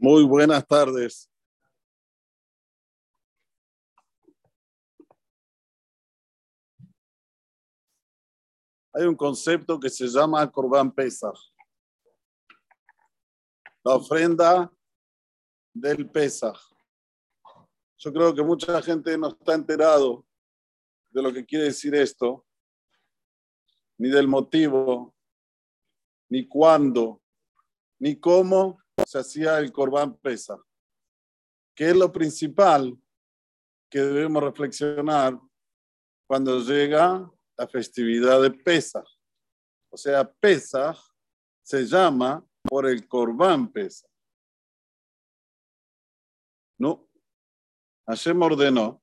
[0.00, 1.28] Muy buenas tardes.
[8.92, 11.36] Hay un concepto que se llama Corban Pesach.
[13.82, 14.72] La ofrenda
[15.74, 16.60] del Pesach.
[17.96, 20.24] Yo creo que mucha gente no está enterado
[21.10, 22.46] de lo que quiere decir esto,
[23.98, 25.12] ni del motivo,
[26.28, 27.20] ni cuándo,
[27.98, 30.60] ni cómo se hacía el Corban Pesach.
[31.74, 32.96] ¿Qué es lo principal
[33.90, 35.38] que debemos reflexionar
[36.26, 39.06] cuando llega la festividad de Pesach?
[39.90, 40.98] O sea, Pesach
[41.62, 44.10] se llama por el Corban Pesach.
[46.78, 47.08] No,
[48.06, 49.02] Hashem ordenó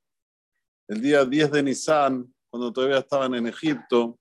[0.87, 4.19] el día 10 de Nisan, cuando todavía estaban en Egipto,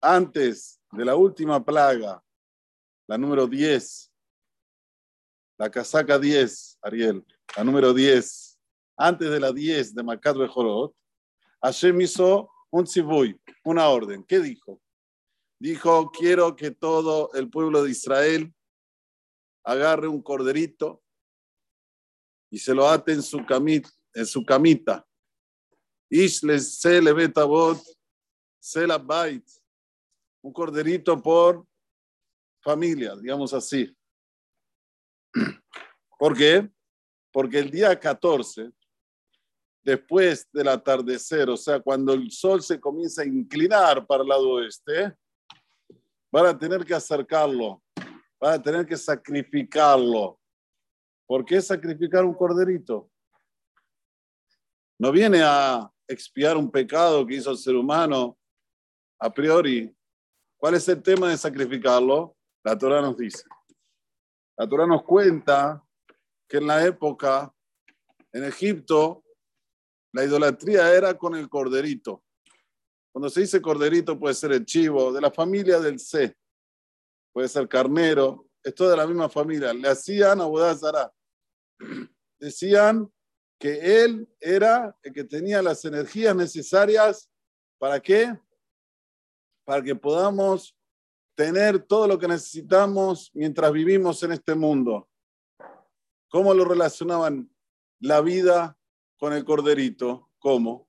[0.00, 2.22] antes de la última plaga,
[3.08, 4.12] la número 10,
[5.58, 7.24] la casaca 10, Ariel,
[7.56, 8.58] la número 10,
[8.96, 10.94] antes de la 10 de Makat Bejorot,
[11.62, 14.24] Hashem hizo un tzibuy, una orden.
[14.24, 14.80] ¿Qué dijo?
[15.58, 18.52] Dijo, quiero que todo el pueblo de Israel
[19.64, 21.02] agarre un corderito
[22.50, 23.90] y se lo ate en su camita.
[24.14, 25.06] En su camita.
[26.10, 27.82] se le betabot,
[28.60, 29.04] se la.
[30.42, 31.66] Un corderito por
[32.62, 33.95] familia, digamos así.
[36.18, 36.68] ¿Por qué?
[37.32, 38.70] Porque el día 14,
[39.82, 44.50] después del atardecer, o sea, cuando el sol se comienza a inclinar para el lado
[44.50, 45.14] oeste,
[46.32, 47.82] van a tener que acercarlo,
[48.40, 50.40] van a tener que sacrificarlo.
[51.26, 53.10] ¿Por qué sacrificar un corderito?
[54.98, 58.38] No viene a expiar un pecado que hizo el ser humano
[59.18, 59.94] a priori.
[60.56, 62.36] ¿Cuál es el tema de sacrificarlo?
[62.64, 63.44] La Torah nos dice.
[64.58, 65.84] La Torah nos cuenta
[66.48, 67.52] que en la época,
[68.32, 69.24] en Egipto,
[70.12, 72.22] la idolatría era con el corderito.
[73.12, 76.36] Cuando se dice corderito puede ser el chivo, de la familia del C,
[77.32, 79.72] puede ser carnero, es toda de la misma familia.
[79.72, 81.12] Le hacían a Zara.
[82.38, 83.10] Decían
[83.58, 87.30] que él era el que tenía las energías necesarias
[87.78, 88.38] para qué?
[89.64, 90.75] Para que podamos
[91.36, 95.08] tener todo lo que necesitamos mientras vivimos en este mundo.
[96.28, 97.54] ¿Cómo lo relacionaban
[98.00, 98.76] la vida
[99.18, 100.30] con el corderito?
[100.38, 100.88] ¿Cómo?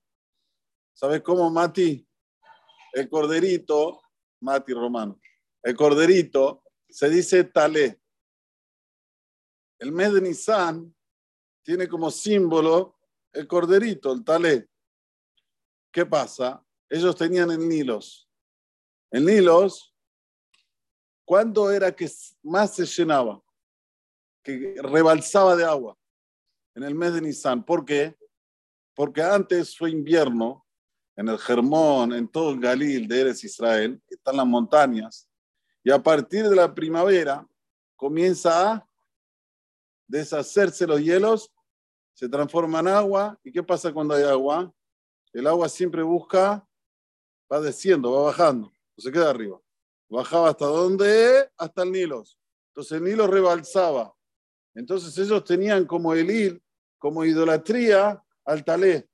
[0.94, 2.04] ¿Sabes cómo, Mati?
[2.94, 4.00] El corderito,
[4.40, 5.20] Mati Romano,
[5.62, 8.00] el corderito se dice talé.
[9.78, 10.94] El mes de Nisan
[11.62, 12.96] tiene como símbolo
[13.32, 14.68] el corderito, el talé.
[15.92, 16.64] ¿Qué pasa?
[16.88, 18.28] Ellos tenían el Nilos.
[19.10, 19.94] El Nilos,
[21.28, 22.10] ¿cuándo era que
[22.42, 23.38] más se llenaba?
[24.42, 25.94] que rebalsaba de agua
[26.74, 27.62] en el mes de Nisan.
[27.62, 28.16] ¿Por qué?
[28.94, 30.64] Porque antes fue invierno
[31.16, 35.28] en el Germón, en todo el Galil de Eres Israel, que están las montañas,
[35.84, 37.46] y a partir de la primavera
[37.94, 38.88] comienza a
[40.06, 41.52] deshacerse los hielos,
[42.14, 44.72] se transforma en agua, ¿y qué pasa cuando hay agua?
[45.34, 46.66] El agua siempre busca,
[47.52, 49.60] va desciendo, va bajando, no se queda arriba.
[50.08, 51.50] Bajaba hasta dónde?
[51.56, 52.24] Hasta el Nilo.
[52.70, 54.14] Entonces el Nilo rebalsaba
[54.78, 56.62] entonces ellos tenían como elil,
[56.98, 59.08] como idolatría al talé,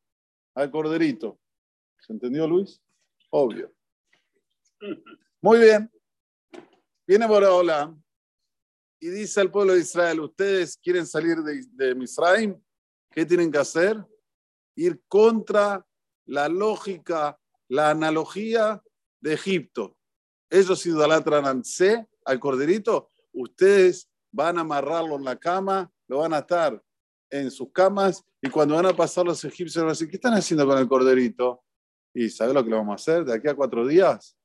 [0.54, 1.40] al corderito.
[2.00, 2.82] ¿Se entendió, Luis?
[3.30, 3.74] Obvio.
[5.40, 5.90] Muy bien.
[7.06, 7.96] Viene Borahola
[9.00, 12.62] y dice al pueblo de Israel, ustedes quieren salir de, de Misraim,
[13.10, 14.04] ¿qué tienen que hacer?
[14.76, 15.82] Ir contra
[16.26, 18.82] la lógica, la analogía
[19.18, 19.96] de Egipto.
[20.50, 26.34] Ellos idolatran al C, al corderito, ustedes van a amarrarlo en la cama, lo van
[26.34, 26.82] a estar
[27.30, 30.34] en sus camas y cuando van a pasar los egipcios van a decir, ¿qué están
[30.34, 31.64] haciendo con el corderito?
[32.12, 33.24] Y ¿sabes lo que le vamos a hacer?
[33.24, 34.36] De aquí a cuatro días,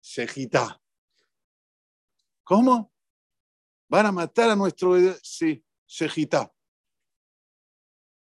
[0.00, 0.80] Shejita.
[2.44, 2.92] ¿Cómo?
[3.88, 4.96] Van a matar a nuestro...
[5.22, 6.50] Sí, Shejita.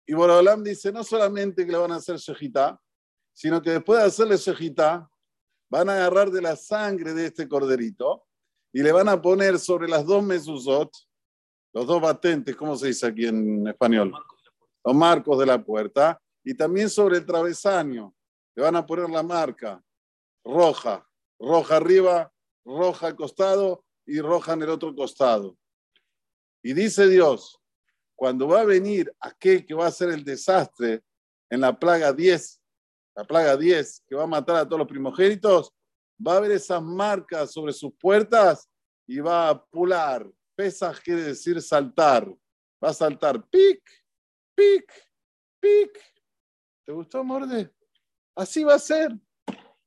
[0.05, 2.79] Y Borolam dice, no solamente que le van a hacer Shejita,
[3.33, 5.09] sino que después de hacerle Shejita,
[5.75, 8.25] van a agarrar de la sangre de este corderito
[8.71, 10.89] y le van a poner sobre las dos mesuzot,
[11.73, 14.13] los dos batentes, ¿cómo se dice aquí en español?
[14.85, 18.15] Los marcos de la puerta, y también sobre el travesaño.
[18.55, 19.83] Le van a poner la marca
[20.45, 21.05] roja,
[21.37, 22.31] roja arriba,
[22.63, 25.57] roja al costado y roja en el otro costado.
[26.63, 27.59] Y dice Dios,
[28.15, 31.03] cuando va a venir aquel que va a hacer el desastre
[31.49, 32.61] en la plaga 10,
[33.15, 35.73] la plaga 10, que va a matar a todos los primogénitos,
[36.25, 38.69] va a haber esas marcas sobre sus puertas
[39.07, 42.27] y va a pular, Pesaj quiere decir saltar.
[42.83, 43.81] Va a saltar pic,
[44.55, 44.91] pic,
[45.59, 45.99] pic.
[46.85, 47.71] ¿Te gustó, Morde?
[48.35, 49.11] Así va a ser.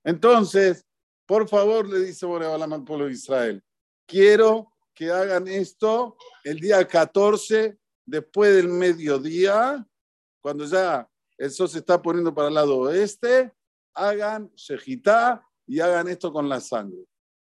[0.04, 0.84] Entonces,
[1.26, 3.62] por favor, le dice Borebalam al pueblo de Israel,
[4.06, 9.86] quiero que hagan esto el día 14, después del mediodía,
[10.40, 11.08] cuando ya
[11.38, 13.52] el sol se está poniendo para el lado oeste,
[13.94, 17.06] hagan shejitá y hagan esto con la sangre.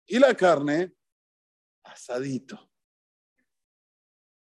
[0.05, 0.93] Y la carne,
[1.83, 2.69] asadito.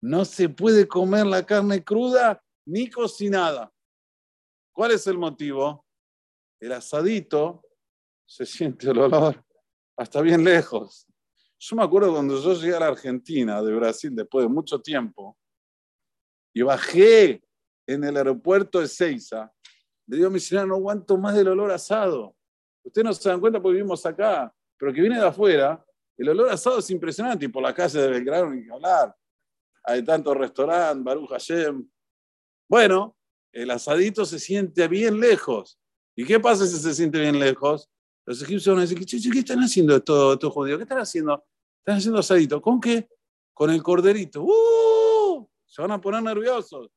[0.03, 3.73] No se puede comer la carne cruda ni cocinada.
[4.73, 5.85] ¿Cuál es el motivo?
[6.61, 7.63] El asadito
[8.25, 9.45] se siente el olor
[9.97, 11.07] hasta bien lejos.
[11.59, 15.37] Yo me acuerdo cuando yo llegué a la Argentina, de Brasil, después de mucho tiempo,
[16.55, 17.46] y bajé
[17.87, 19.53] en el aeropuerto de Ceiza,
[20.07, 22.35] le digo a mi señora, no aguanto más del olor asado.
[22.85, 25.85] Ustedes no se dan cuenta porque vivimos acá, pero que viene de afuera,
[26.17, 29.15] el olor asado es impresionante, y por la calle de Belgrano ni que hablar.
[29.85, 31.89] Hay tantos restaurantes, Baruch Hashem.
[32.69, 33.17] Bueno,
[33.53, 35.79] el asadito se siente bien lejos.
[36.15, 37.89] ¿Y qué pasa si se siente bien lejos?
[38.25, 40.79] Los egipcios van a decir, ¿qué, están haciendo estos, judíos?
[40.79, 41.45] ¿Qué están haciendo?
[41.79, 42.61] Están haciendo asadito.
[42.61, 43.09] ¿Con qué?
[43.53, 44.43] Con el corderito.
[44.43, 45.49] ¡Uh!
[45.65, 46.89] Se van a poner nerviosos.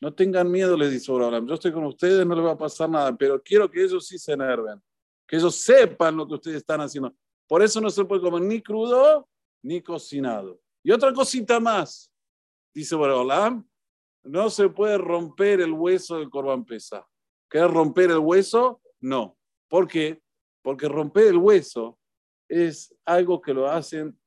[0.00, 1.46] No tengan miedo, les dice Abraham.
[1.46, 4.18] Yo estoy con ustedes, no les va a pasar nada, pero quiero que ellos sí
[4.18, 4.82] se enerven,
[5.26, 7.14] que ellos sepan lo que ustedes están haciendo.
[7.48, 9.28] Por eso no se puede comer ni crudo
[9.62, 10.60] ni cocinado.
[10.82, 12.12] Y otra cosita más,
[12.74, 13.66] dice Abraham,
[14.22, 17.06] no se puede romper el hueso del corbán pesa.
[17.48, 18.80] ¿Querés romper el hueso?
[19.00, 19.36] No.
[19.68, 20.20] ¿Por qué?
[20.62, 21.98] Porque romper el hueso
[22.48, 24.18] es algo que lo hacen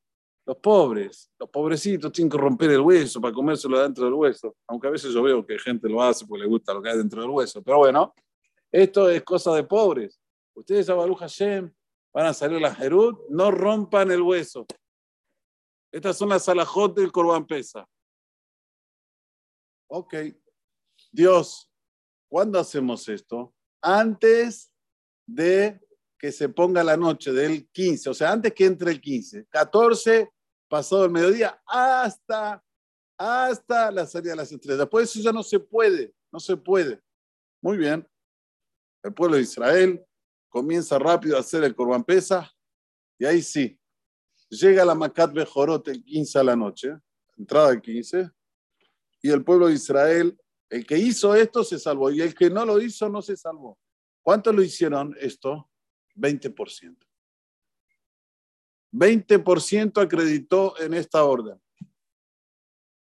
[0.49, 1.31] los pobres.
[1.37, 4.55] Los pobrecitos tienen que romper el hueso para comérselo dentro del hueso.
[4.67, 6.97] Aunque a veces yo veo que gente lo hace porque le gusta lo que hay
[6.97, 7.61] dentro del hueso.
[7.61, 8.15] Pero bueno,
[8.71, 10.19] esto es cosa de pobres.
[10.55, 11.71] Ustedes a Baruch Hashem
[12.11, 14.65] van a salir a la Jerut, no rompan el hueso.
[15.91, 17.87] Estas son las alajot del Corban Pesa.
[19.87, 20.15] Ok.
[21.11, 21.69] Dios,
[22.27, 23.53] ¿Cuándo hacemos esto?
[23.81, 24.71] Antes
[25.27, 25.79] de
[26.17, 30.29] que se ponga la noche del 15, o sea, antes que entre el 15, 14,
[30.69, 32.63] pasado el mediodía, hasta,
[33.17, 34.79] hasta la salida de las estrellas.
[34.79, 37.01] Después eso ya no se puede, no se puede.
[37.61, 38.07] Muy bien.
[39.03, 40.05] El pueblo de Israel
[40.47, 42.49] comienza rápido a hacer el Corban Pesa
[43.17, 43.77] y ahí sí,
[44.49, 46.93] llega la Macat Bejorot el 15 a la noche,
[47.37, 48.31] entrada del 15,
[49.21, 50.39] y el pueblo de Israel
[50.69, 53.77] el que hizo esto se salvó y el que no lo hizo no se salvó.
[54.21, 55.69] ¿Cuánto lo hicieron esto?
[56.15, 57.08] 20%.
[58.91, 61.59] 20% acreditó en esta orden.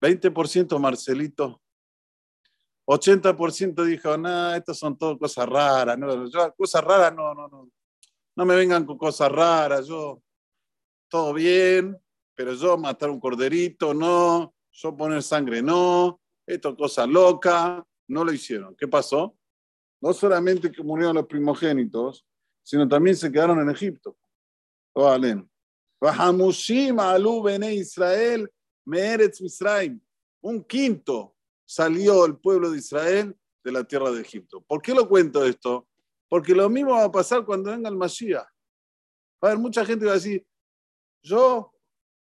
[0.02, 1.62] 20% Marcelito.
[2.86, 5.98] 80% dijo, no, estas son todas cosas raras.
[5.98, 6.08] No,
[6.56, 7.70] cosas raras, no, no, no.
[8.36, 9.88] No me vengan con cosas raras.
[9.88, 10.22] Yo,
[11.10, 11.98] todo bien,
[12.36, 14.54] pero yo matar un corderito, no.
[14.72, 18.76] Yo poner sangre, no esto cosa loca, no lo hicieron.
[18.76, 19.38] ¿Qué pasó?
[20.02, 22.26] No solamente que murieron los primogénitos,
[22.64, 24.18] sino también se quedaron en Egipto.
[27.74, 28.52] Israel,
[30.42, 31.36] Un quinto
[31.66, 34.62] salió el pueblo de Israel de la tierra de Egipto.
[34.62, 35.88] ¿Por qué lo cuento esto?
[36.30, 38.48] Porque lo mismo va a pasar cuando venga el Mashiach.
[39.42, 40.46] Va a haber mucha gente que va a decir,
[41.22, 41.74] yo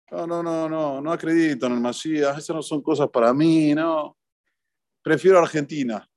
[0.10, 3.76] no, no, no, no, no acredito en el Masías, esas no son cosas para mí,
[3.76, 4.18] no.
[5.02, 6.08] Prefiero Argentina.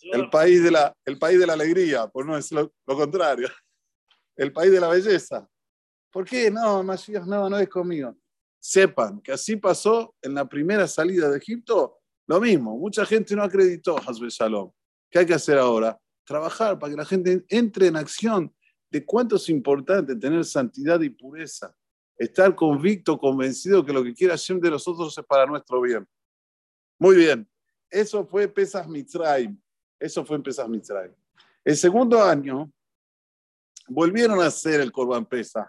[0.00, 3.48] El país de la, el país de la alegría, por no decir lo, contrario.
[4.36, 5.48] El país de la belleza.
[6.10, 6.50] ¿Por qué?
[6.50, 8.16] No, Masías, no, no es conmigo.
[8.58, 12.76] Sepan que así pasó en la primera salida de Egipto, lo mismo.
[12.76, 14.70] Mucha gente no acreditó, Hasbe Shalom.
[15.10, 15.98] ¿Qué hay que hacer ahora?
[16.24, 18.52] Trabajar para que la gente entre en acción
[18.90, 21.74] de cuánto es importante tener santidad y pureza,
[22.16, 26.06] estar convicto, convencido que lo que quiere hacer de nosotros es para nuestro bien.
[26.98, 27.48] Muy bien,
[27.90, 29.60] eso fue Pesas Mitzrayim,
[30.00, 31.14] eso fue en Pesas Mitzrayim.
[31.64, 32.72] El segundo año
[33.88, 35.68] volvieron a hacer el Corban Pesach.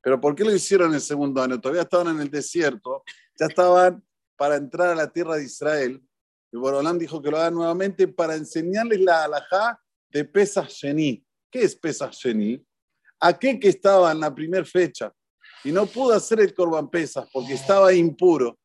[0.00, 1.60] Pero ¿por qué lo hicieron el segundo año?
[1.60, 3.02] Todavía estaban en el desierto,
[3.38, 4.04] ya estaban
[4.36, 6.02] para entrar a la tierra de Israel.
[6.52, 11.24] Y Borolán dijo que lo hagan nuevamente para enseñarles la alajá de Pesach Sheni.
[11.50, 12.64] ¿Qué es Pesach Sheni?
[13.20, 15.12] Aquel que estaba en la primera fecha
[15.64, 18.58] y no pudo hacer el Corban Pesach porque estaba impuro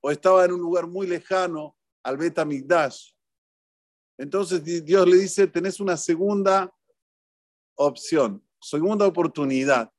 [0.00, 3.12] o estaba en un lugar muy lejano al Beta Migdash.
[4.16, 6.72] Entonces Dios le dice, tenés una segunda
[7.80, 9.90] opción, segunda oportunidad,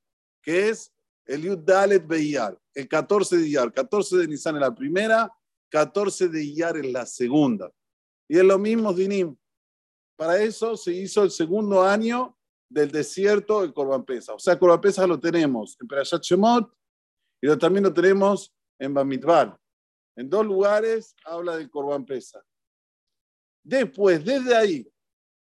[0.42, 0.94] que es
[1.26, 5.32] el Yud Dalet Beiyar, el 14 de Iyar, 14 de Nisan en la primera,
[5.70, 7.72] 14 de Iyar en la segunda.
[8.28, 9.36] Y es lo mismo Dinim,
[10.16, 12.38] para eso se hizo el segundo año
[12.70, 14.34] del desierto el Corban Pesa.
[14.34, 16.72] O sea, Corban Pesa lo tenemos en Perashat Shemot
[17.42, 19.60] y lo, también lo tenemos en Bamidbar.
[20.16, 22.44] En dos lugares habla del Corban Pesa.
[23.64, 24.88] Después, desde ahí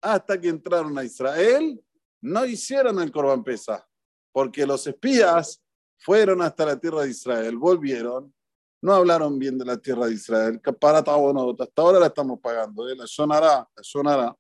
[0.02, 1.84] hasta que entraron a Israel,
[2.22, 3.88] no hicieron el Corban Pesa,
[4.32, 5.62] porque los espías
[5.98, 8.34] fueron hasta la tierra de Israel, volvieron,
[8.82, 12.96] no hablaron bien de la tierra de Israel, para hasta ahora la estamos pagando, ¿eh?
[12.96, 14.36] la sonará, la sonará.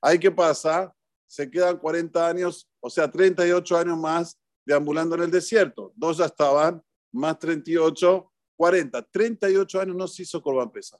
[0.00, 0.92] Ahí qué pasa,
[1.26, 5.92] se quedan 40 años, o sea, 38 años más deambulando en el desierto.
[5.94, 9.02] Dos ya estaban, más 38, 40.
[9.02, 10.98] 38 años no se hizo Corban Pesa.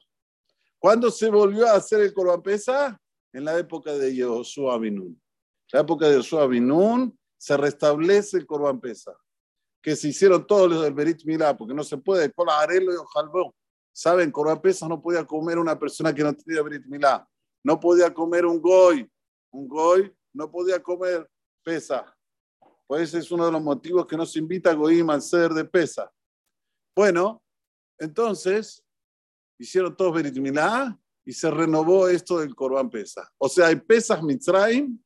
[0.78, 3.00] ¿Cuándo se volvió a hacer el Corban Pesa?
[3.32, 5.20] En la época de Yoshua Binun.
[5.72, 9.16] La época de Yoshua Binun se restablece el Corban Pesa.
[9.82, 12.32] Que se hicieron todos los del Berit Milá, porque no se puede.
[12.48, 12.96] Arelo y
[13.92, 17.28] Saben, Corban Pesa no podía comer una persona que no tenía Berit Milá.
[17.64, 19.10] No podía comer un Goy.
[19.52, 21.28] Un Goy no podía comer
[21.64, 22.14] pesa.
[22.86, 25.64] Pues ese es uno de los motivos que nos invita a Goim al ser de
[25.64, 26.12] pesa.
[26.94, 27.42] Bueno,
[27.98, 28.84] entonces
[29.58, 33.28] hicieron todos Berit Milá y se renovó esto del Corban Pesa.
[33.38, 35.02] O sea, hay pesas Mitzrayim,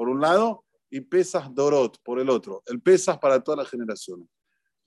[0.00, 2.62] por un lado, y pesas Dorot, por el otro.
[2.64, 4.26] El pesas para todas las generaciones.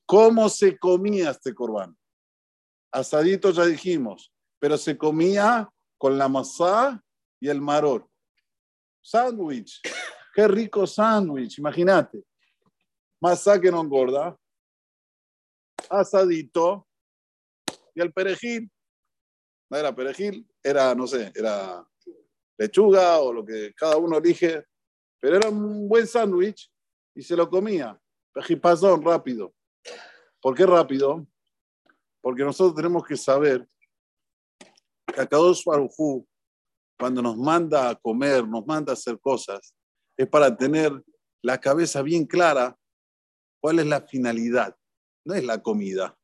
[0.08, 1.96] ¿Cómo se comía este Corban?
[2.92, 7.00] Asadito ya dijimos, pero se comía con la masá
[7.40, 8.10] y el maror.
[9.04, 9.82] Sándwich.
[10.34, 12.24] Qué rico sándwich, imagínate.
[13.22, 14.36] Masá que no engorda.
[15.92, 16.88] Asadito.
[17.94, 18.68] Y el perejil.
[19.70, 21.88] No era perejil, era, no sé, era
[22.58, 24.66] lechuga o lo que cada uno elige.
[25.24, 26.70] Pero era un buen sándwich
[27.16, 27.98] y se lo comía.
[28.34, 29.56] Pejipazón, rápido.
[30.42, 31.26] ¿Por qué rápido?
[32.20, 33.66] Porque nosotros tenemos que saber
[34.60, 36.28] que a cada Barujú
[37.00, 39.74] cuando nos manda a comer, nos manda a hacer cosas,
[40.18, 40.92] es para tener
[41.42, 42.78] la cabeza bien clara
[43.62, 44.76] cuál es la finalidad.
[45.24, 46.18] No es la comida.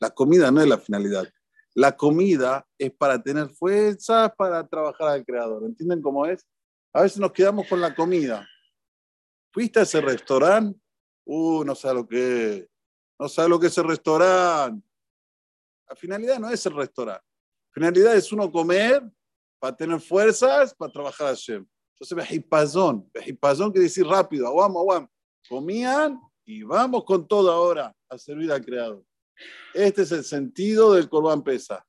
[0.00, 1.28] La comida no es la finalidad.
[1.74, 5.62] La comida es para tener fuerza para trabajar al creador.
[5.66, 6.42] ¿Entienden cómo es?
[6.96, 8.48] A veces nos quedamos con la comida.
[9.52, 10.80] ¿Fuiste a ese restaurante?
[11.26, 12.68] Uh, no sabe lo que es.
[13.18, 14.88] No sabe lo que es el restaurante.
[15.86, 17.22] La finalidad no es el restaurante.
[17.66, 19.02] La finalidad es uno comer
[19.58, 21.66] para tener fuerzas para trabajar Hashem.
[21.92, 25.08] Entonces, Behipazón, Behipazón quiere decir rápido, aguam, aguam.
[25.50, 29.04] Comían y vamos con todo ahora a servir al Creador.
[29.74, 31.86] Este es el sentido del Corban Pesa.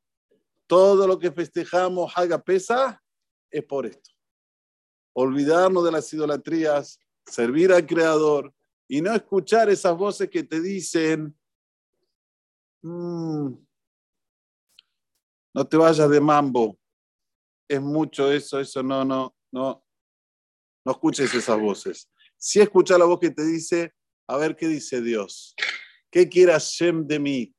[0.68, 3.02] Todo lo que festejamos, haga pesa,
[3.50, 4.17] es por esto.
[5.20, 8.54] Olvidarnos de las idolatrías, servir al Creador
[8.88, 11.36] y no escuchar esas voces que te dicen,
[12.84, 13.48] mm,
[15.56, 16.78] no te vayas de mambo,
[17.68, 19.84] es mucho eso, eso no, no, no,
[20.86, 22.08] no escuches esas voces.
[22.38, 23.96] Si escucha la voz que te dice,
[24.28, 25.56] a ver qué dice Dios,
[26.12, 27.56] qué quiere Hashem de mí,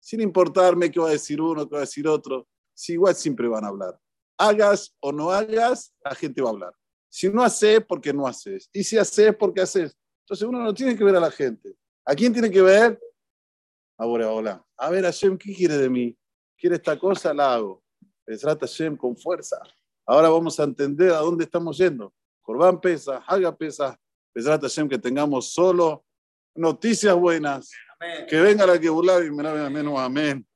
[0.00, 3.46] sin importarme qué va a decir uno, qué va a decir otro, si igual siempre
[3.46, 4.00] van a hablar.
[4.38, 6.74] Hagas o no hagas, la gente va a hablar.
[7.08, 8.68] Si no haces, porque no haces.
[8.72, 9.96] Y si haces, porque haces.
[10.24, 11.76] Entonces uno no tiene que ver a la gente.
[12.04, 13.00] ¿A quién tiene que ver?
[13.96, 14.66] Ahora, hola.
[14.76, 16.16] A ver, Hashem, ¿qué quiere de mí?
[16.58, 17.32] ¿Quiere esta cosa?
[17.32, 17.82] La hago.
[18.26, 19.58] Besrat Hashem con fuerza.
[20.04, 22.12] Ahora vamos a entender a dónde estamos yendo.
[22.42, 23.98] Corban pesa, haga pesa.
[24.34, 26.04] Besrat Hashem que tengamos solo
[26.54, 27.70] noticias buenas.
[28.28, 29.88] Que venga la que burlar y me amén.
[29.96, 30.46] Amén.